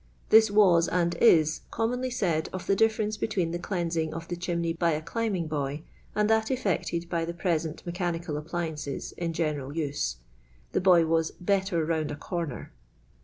This 0.29 0.49
was 0.49 0.87
and 0.87 1.13
is 1.21 1.61
commonly 1.69 2.09
said 2.09 2.49
of 2.51 2.65
the 2.65 2.75
difference 2.75 3.17
between 3.17 3.51
the 3.51 3.59
cleansing 3.59 4.15
of 4.15 4.27
the 4.29 4.35
chimney 4.35 4.73
by 4.73 4.93
a 4.93 5.01
ciimbing 5.03 5.47
boy 5.47 5.83
and 6.15 6.27
that 6.27 6.49
elfected 6.49 7.07
by 7.07 7.23
the 7.23 7.35
prc 7.35 7.61
sent 7.61 7.85
mechanicai 7.85 8.35
appliances 8.35 9.11
in 9.11 9.31
general 9.31 9.77
use— 9.77 10.15
the 10.73 10.81
boy 10.81 11.05
was" 11.05 11.29
better 11.53 11.85
round 11.85 12.09
a 12.09 12.15
corner." 12.15 12.73